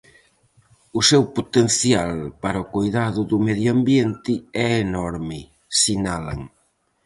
[0.99, 2.11] O seu potencial
[2.41, 4.33] para o coidado do medio ambiente
[4.67, 5.39] é enorme,
[5.79, 6.41] sinalan.